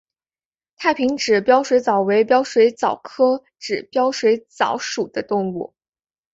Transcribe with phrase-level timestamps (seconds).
[0.77, 5.75] 太平指镖水蚤为镖水蚤科指镖水蚤属的动物。